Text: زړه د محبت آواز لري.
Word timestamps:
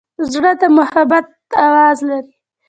زړه 0.31 0.51
د 0.61 0.63
محبت 0.77 1.25
آواز 1.65 1.97
لري. 2.09 2.33